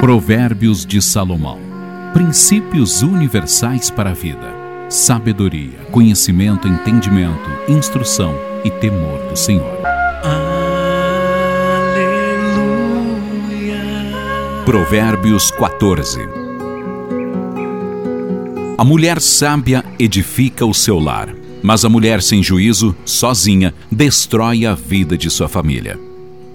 Provérbios 0.00 0.86
de 0.86 1.02
Salomão. 1.02 1.58
Princípios 2.12 3.02
universais 3.02 3.90
para 3.90 4.10
a 4.10 4.14
vida. 4.14 4.54
Sabedoria, 4.88 5.80
conhecimento, 5.90 6.68
entendimento, 6.68 7.50
instrução 7.68 8.32
e 8.64 8.70
temor 8.70 9.18
do 9.28 9.36
Senhor. 9.36 9.76
Aleluia. 10.22 10.54
Provérbios 14.64 15.50
14. 15.50 16.20
A 18.78 18.84
mulher 18.84 19.20
sábia 19.20 19.84
edifica 19.98 20.64
o 20.64 20.72
seu 20.72 21.00
lar, 21.00 21.34
mas 21.60 21.84
a 21.84 21.88
mulher 21.88 22.22
sem 22.22 22.40
juízo, 22.40 22.94
sozinha, 23.04 23.74
destrói 23.90 24.64
a 24.64 24.76
vida 24.76 25.18
de 25.18 25.28
sua 25.28 25.48
família. 25.48 26.07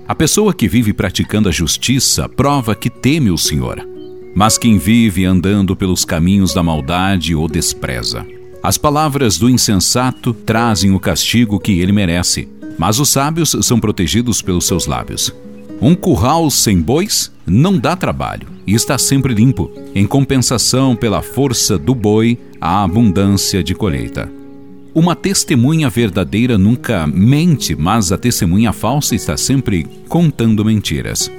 A 0.05 0.13
pessoa 0.13 0.53
que 0.53 0.67
vive 0.67 0.91
praticando 0.91 1.47
a 1.47 1.51
justiça 1.51 2.27
prova 2.27 2.75
que 2.75 2.89
teme 2.89 3.31
o 3.31 3.37
Senhor, 3.37 3.87
mas 4.35 4.57
quem 4.57 4.77
vive 4.77 5.23
andando 5.23 5.77
pelos 5.77 6.03
caminhos 6.03 6.53
da 6.53 6.61
maldade 6.61 7.33
o 7.33 7.47
despreza. 7.47 8.25
As 8.61 8.77
palavras 8.77 9.37
do 9.37 9.49
insensato 9.49 10.33
trazem 10.33 10.93
o 10.93 10.99
castigo 10.99 11.57
que 11.57 11.79
ele 11.79 11.93
merece, 11.93 12.49
mas 12.77 12.99
os 12.99 13.09
sábios 13.09 13.55
são 13.61 13.79
protegidos 13.79 14.41
pelos 14.41 14.65
seus 14.65 14.87
lábios. 14.87 15.33
Um 15.81 15.95
curral 15.95 16.49
sem 16.49 16.81
bois 16.81 17.31
não 17.45 17.77
dá 17.77 17.95
trabalho 17.95 18.47
e 18.67 18.73
está 18.73 18.97
sempre 18.97 19.33
limpo. 19.33 19.71
Em 19.95 20.05
compensação 20.05 20.97
pela 20.97 21.21
força 21.21 21.77
do 21.77 21.95
boi, 21.95 22.37
há 22.59 22.83
abundância 22.83 23.63
de 23.63 23.73
colheita. 23.73 24.29
Uma 24.95 25.15
testemunha 25.15 25.89
verdadeira 25.89 26.55
nunca 26.55 27.07
mente, 27.07 27.75
mas 27.75 28.11
a 28.11 28.17
testemunha 28.17 28.71
falsa 28.71 29.15
está 29.15 29.35
sempre 29.35 29.87
contando 30.07 30.63
mentiras. 30.63 31.31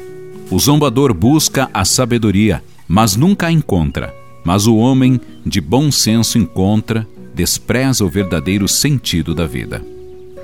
O 0.50 0.58
zombador 0.58 1.14
busca 1.14 1.70
a 1.72 1.84
sabedoria, 1.84 2.60
mas 2.88 3.14
nunca 3.14 3.46
a 3.46 3.52
encontra. 3.52 4.12
Mas 4.44 4.66
o 4.66 4.74
homem 4.74 5.20
de 5.46 5.60
bom 5.60 5.92
senso 5.92 6.36
encontra, 6.36 7.06
despreza 7.32 8.04
o 8.04 8.08
verdadeiro 8.08 8.66
sentido 8.66 9.36
da 9.36 9.46
vida. 9.46 9.80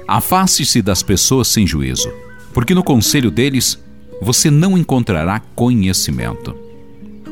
Afaste-se 0.06 0.80
das 0.80 1.02
pessoas 1.02 1.48
sem 1.48 1.66
juízo, 1.66 2.08
porque 2.54 2.76
no 2.76 2.84
conselho 2.84 3.30
deles 3.30 3.76
você 4.22 4.52
não 4.52 4.78
encontrará 4.78 5.40
conhecimento. 5.56 6.69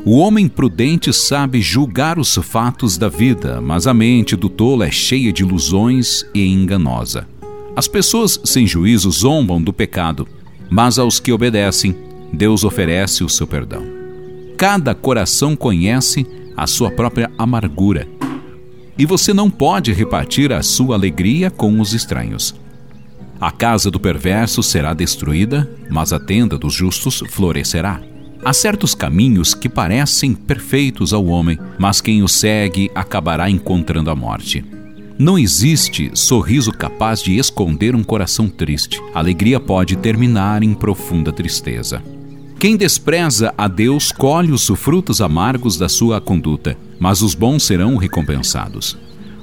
O 0.05 0.17
homem 0.17 0.47
prudente 0.47 1.11
sabe 1.11 1.61
julgar 1.61 2.17
os 2.17 2.33
fatos 2.35 2.97
da 2.97 3.09
vida, 3.09 3.59
mas 3.59 3.85
a 3.85 3.93
mente 3.93 4.35
do 4.35 4.47
tolo 4.47 4.83
é 4.83 4.89
cheia 4.89 5.31
de 5.31 5.43
ilusões 5.43 6.25
e 6.33 6.45
enganosa. 6.47 7.27
As 7.75 7.87
pessoas 7.87 8.39
sem 8.45 8.65
juízo 8.65 9.11
zombam 9.11 9.61
do 9.61 9.73
pecado, 9.73 10.27
mas 10.69 10.97
aos 10.97 11.19
que 11.19 11.33
obedecem, 11.33 11.95
Deus 12.31 12.63
oferece 12.63 13.23
o 13.25 13.29
seu 13.29 13.45
perdão. 13.45 13.83
Cada 14.57 14.95
coração 14.95 15.55
conhece 15.55 16.25
a 16.55 16.65
sua 16.65 16.89
própria 16.89 17.29
amargura, 17.37 18.07
e 18.97 19.05
você 19.05 19.33
não 19.33 19.49
pode 19.49 19.91
repartir 19.91 20.51
a 20.51 20.63
sua 20.63 20.95
alegria 20.95 21.51
com 21.51 21.79
os 21.79 21.93
estranhos. 21.93 22.55
A 23.39 23.51
casa 23.51 23.91
do 23.91 23.99
perverso 23.99 24.63
será 24.63 24.93
destruída, 24.93 25.69
mas 25.89 26.11
a 26.11 26.19
tenda 26.19 26.57
dos 26.57 26.73
justos 26.73 27.23
florescerá. 27.29 28.08
Há 28.43 28.53
certos 28.53 28.95
caminhos 28.95 29.53
que 29.53 29.67
parecem 29.67 30.33
perfeitos 30.33 31.13
ao 31.13 31.25
homem, 31.25 31.59
mas 31.77 31.99
quem 31.99 32.23
os 32.23 32.31
segue 32.31 32.89
acabará 32.95 33.49
encontrando 33.49 34.09
a 34.09 34.15
morte. 34.15 34.63
Não 35.17 35.37
existe 35.37 36.09
sorriso 36.13 36.71
capaz 36.71 37.21
de 37.21 37.37
esconder 37.37 37.93
um 37.93 38.03
coração 38.03 38.47
triste. 38.47 38.97
A 39.13 39.19
alegria 39.19 39.59
pode 39.59 39.97
terminar 39.97 40.63
em 40.63 40.73
profunda 40.73 41.33
tristeza. 41.33 42.01
Quem 42.57 42.77
despreza 42.77 43.53
a 43.57 43.67
Deus 43.67 44.13
colhe 44.13 44.53
os 44.53 44.65
frutos 44.67 45.19
amargos 45.19 45.77
da 45.77 45.89
sua 45.89 46.21
conduta, 46.21 46.77
mas 46.97 47.21
os 47.21 47.35
bons 47.35 47.63
serão 47.63 47.97
recompensados. 47.97 48.97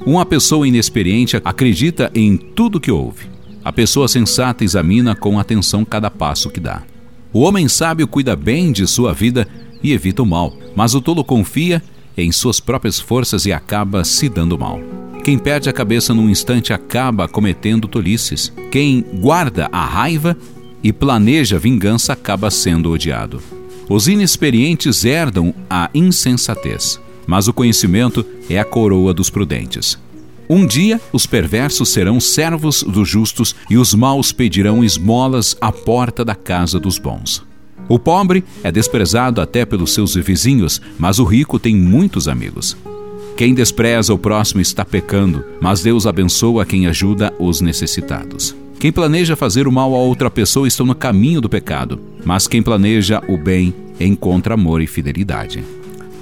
Uma 0.06 0.24
pessoa 0.24 0.66
inexperiente 0.66 1.38
acredita 1.44 2.10
em 2.14 2.36
tudo 2.38 2.80
que 2.80 2.90
ouve. 2.90 3.26
A 3.62 3.72
pessoa 3.72 4.08
sensata 4.08 4.64
examina 4.64 5.14
com 5.14 5.38
atenção 5.38 5.84
cada 5.84 6.10
passo 6.10 6.48
que 6.48 6.60
dá. 6.60 6.82
O 7.36 7.40
homem 7.40 7.68
sábio 7.68 8.08
cuida 8.08 8.34
bem 8.34 8.72
de 8.72 8.86
sua 8.86 9.12
vida 9.12 9.46
e 9.82 9.92
evita 9.92 10.22
o 10.22 10.26
mal, 10.26 10.56
mas 10.74 10.94
o 10.94 11.02
tolo 11.02 11.22
confia 11.22 11.82
em 12.16 12.32
suas 12.32 12.60
próprias 12.60 12.98
forças 12.98 13.44
e 13.44 13.52
acaba 13.52 14.04
se 14.04 14.26
dando 14.26 14.58
mal. 14.58 14.80
Quem 15.22 15.36
perde 15.36 15.68
a 15.68 15.72
cabeça 15.74 16.14
num 16.14 16.30
instante 16.30 16.72
acaba 16.72 17.28
cometendo 17.28 17.86
tolices. 17.88 18.50
Quem 18.72 19.04
guarda 19.20 19.68
a 19.70 19.84
raiva 19.84 20.34
e 20.82 20.94
planeja 20.94 21.58
vingança 21.58 22.14
acaba 22.14 22.50
sendo 22.50 22.90
odiado. 22.90 23.42
Os 23.86 24.08
inexperientes 24.08 25.04
herdam 25.04 25.54
a 25.68 25.90
insensatez, 25.92 26.98
mas 27.26 27.48
o 27.48 27.52
conhecimento 27.52 28.24
é 28.48 28.58
a 28.58 28.64
coroa 28.64 29.12
dos 29.12 29.28
prudentes. 29.28 29.98
Um 30.48 30.66
dia 30.66 31.00
os 31.12 31.26
perversos 31.26 31.88
serão 31.88 32.20
servos 32.20 32.82
dos 32.82 33.08
justos 33.08 33.54
e 33.68 33.76
os 33.76 33.94
maus 33.94 34.32
pedirão 34.32 34.84
esmolas 34.84 35.56
à 35.60 35.72
porta 35.72 36.24
da 36.24 36.34
casa 36.34 36.78
dos 36.78 36.98
bons. 36.98 37.44
O 37.88 37.98
pobre 37.98 38.44
é 38.62 38.72
desprezado 38.72 39.40
até 39.40 39.64
pelos 39.64 39.92
seus 39.92 40.14
vizinhos, 40.14 40.80
mas 40.98 41.18
o 41.18 41.24
rico 41.24 41.58
tem 41.58 41.76
muitos 41.76 42.26
amigos. 42.26 42.76
Quem 43.36 43.54
despreza 43.54 44.14
o 44.14 44.18
próximo 44.18 44.60
está 44.60 44.84
pecando, 44.84 45.44
mas 45.60 45.82
Deus 45.82 46.06
abençoa 46.06 46.64
quem 46.64 46.86
ajuda 46.86 47.32
os 47.38 47.60
necessitados. 47.60 48.56
Quem 48.78 48.90
planeja 48.90 49.36
fazer 49.36 49.66
o 49.68 49.72
mal 49.72 49.94
a 49.94 49.98
outra 49.98 50.30
pessoa 50.30 50.66
está 50.66 50.84
no 50.84 50.94
caminho 50.94 51.40
do 51.40 51.48
pecado, 51.48 52.00
mas 52.24 52.46
quem 52.46 52.62
planeja 52.62 53.22
o 53.28 53.36
bem 53.36 53.74
encontra 54.00 54.54
amor 54.54 54.80
e 54.80 54.86
fidelidade. 54.86 55.62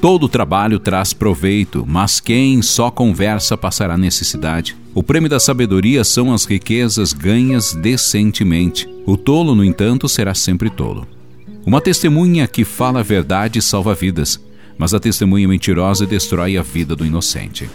Todo 0.04 0.28
trabalho 0.28 0.78
traz 0.78 1.14
proveito, 1.14 1.82
mas 1.88 2.20
quem 2.20 2.60
só 2.60 2.90
conversa 2.90 3.56
passará 3.56 3.96
necessidade. 3.96 4.76
O 4.94 5.02
prêmio 5.02 5.30
da 5.30 5.40
sabedoria 5.40 6.04
são 6.04 6.30
as 6.30 6.44
riquezas 6.44 7.14
ganhas 7.14 7.72
decentemente. 7.72 8.86
O 9.06 9.16
tolo, 9.16 9.54
no 9.54 9.64
entanto, 9.64 10.06
será 10.06 10.34
sempre 10.34 10.68
tolo. 10.68 11.08
Uma 11.64 11.80
testemunha 11.80 12.46
que 12.46 12.66
fala 12.66 13.00
a 13.00 13.02
verdade 13.02 13.62
salva 13.62 13.94
vidas, 13.94 14.38
mas 14.76 14.92
a 14.92 15.00
testemunha 15.00 15.48
mentirosa 15.48 16.04
destrói 16.04 16.58
a 16.58 16.62
vida 16.62 16.94
do 16.94 17.06
inocente. 17.06 17.66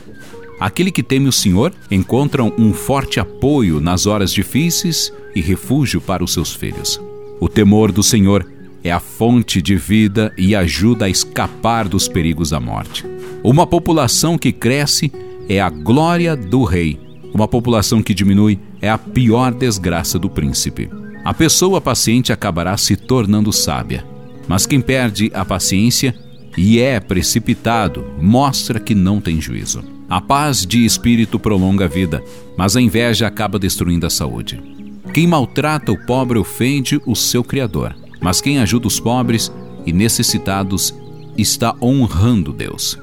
Aquele 0.60 0.92
que 0.92 1.02
teme 1.02 1.28
o 1.28 1.34
Senhor 1.34 1.74
encontra 1.90 2.44
um 2.44 2.74
forte 2.74 3.20
apoio 3.20 3.82
nas 3.82 4.06
horas 4.06 4.32
difíceis 4.32 5.12
e 5.34 5.42
refúgio 5.42 6.00
para 6.00 6.24
os 6.24 6.32
seus 6.32 6.54
filhos. 6.54 7.02
O 7.40 7.50
temor 7.50 7.92
do 7.92 8.04
Senhor 8.04 8.46
é 8.84 8.92
a 8.92 9.00
fonte 9.00 9.62
de 9.62 9.76
vida 9.76 10.34
e 10.38 10.56
ajuda 10.56 11.06
a 11.06 11.10
escapar 11.10 11.88
dos 11.88 12.08
perigos 12.08 12.52
da 12.52 12.60
morte. 12.60 13.06
Uma 13.44 13.68
população 13.68 14.38
que 14.38 14.52
cresce 14.52 15.12
é 15.48 15.60
a 15.60 15.70
glória 15.70 16.36
do 16.36 16.64
rei. 16.64 17.00
Uma 17.34 17.48
população 17.48 18.02
que 18.02 18.14
diminui 18.14 18.60
é 18.82 18.90
a 18.90 18.98
pior 18.98 19.54
desgraça 19.54 20.18
do 20.18 20.30
príncipe. 20.30 20.90
A 21.24 21.34
pessoa 21.34 21.82
paciente 21.82 22.32
acabará 22.32 22.76
se 22.78 22.96
tornando 22.96 23.52
sábia, 23.52 24.06
mas 24.48 24.66
quem 24.66 24.82
perde 24.82 25.30
a 25.34 25.44
paciência 25.44 26.16
e 26.58 26.80
é 26.80 27.00
precipitado 27.00 28.06
mostra 28.20 28.80
que 28.80 28.96
não 28.96 29.20
tem 29.20 29.40
juízo. 29.40 29.84
A 30.10 30.20
paz 30.20 30.66
de 30.66 30.86
espírito 30.86 31.38
prolonga 31.38 31.86
a 31.86 31.88
vida, 31.88 32.24
mas 32.58 32.76
a 32.76 32.82
inveja 32.82 33.28
acaba 33.28 33.60
destruindo 33.60 34.08
a 34.08 34.10
saúde. 34.10 34.60
Quem 35.14 35.28
maltrata 35.28 35.92
o 35.92 36.06
pobre 36.06 36.40
ofende 36.40 37.00
o 37.06 37.16
seu 37.16 37.44
Criador 37.44 37.96
mas 38.20 38.42
quem 38.42 38.60
ajuda 38.60 38.88
os 38.88 39.00
pobres 39.00 39.52
e 39.86 39.94
necessitados 39.94 40.94
está 41.38 41.76
honrando 41.82 42.52
Deus. 42.52 42.98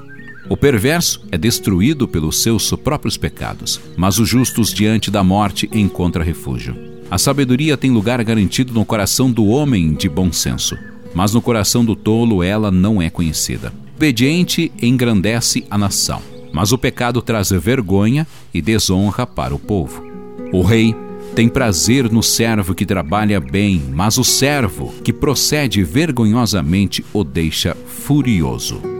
O 0.49 0.55
perverso 0.55 1.21
é 1.29 1.37
destruído 1.37 2.07
pelos 2.07 2.41
seus 2.41 2.71
próprios 2.71 3.17
pecados, 3.17 3.81
mas 3.97 4.17
os 4.17 4.29
justos 4.29 4.73
diante 4.73 5.11
da 5.11 5.23
morte 5.23 5.69
encontram 5.73 6.23
refúgio. 6.23 6.75
A 7.11 7.17
sabedoria 7.17 7.75
tem 7.75 7.91
lugar 7.91 8.23
garantido 8.23 8.73
no 8.73 8.85
coração 8.85 9.31
do 9.31 9.45
homem 9.47 9.93
de 9.93 10.07
bom 10.07 10.31
senso, 10.31 10.77
mas 11.13 11.33
no 11.33 11.41
coração 11.41 11.83
do 11.83 11.95
tolo 11.95 12.43
ela 12.43 12.71
não 12.71 13.01
é 13.01 13.09
conhecida. 13.09 13.73
Obediente 13.95 14.71
engrandece 14.81 15.65
a 15.69 15.77
nação, 15.77 16.21
mas 16.53 16.71
o 16.71 16.77
pecado 16.77 17.21
traz 17.21 17.49
vergonha 17.49 18.27
e 18.53 18.61
desonra 18.61 19.25
para 19.25 19.55
o 19.55 19.59
povo. 19.59 20.05
O 20.53 20.61
rei 20.61 20.95
tem 21.37 21.47
prazer 21.47 22.11
no 22.11 22.23
servo 22.23 22.73
que 22.73 22.83
trabalha 22.83 23.39
bem, 23.39 23.79
mas 23.93 24.17
o 24.17 24.23
servo 24.23 24.91
que 25.03 25.13
procede 25.13 25.83
vergonhosamente 25.83 27.05
o 27.13 27.23
deixa 27.23 27.77
furioso. 27.85 28.96